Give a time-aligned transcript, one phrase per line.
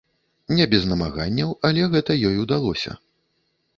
[0.59, 2.91] Не без намаганняў, але гэта ёй удалося.